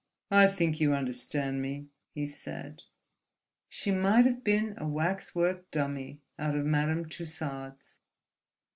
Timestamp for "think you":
0.47-0.95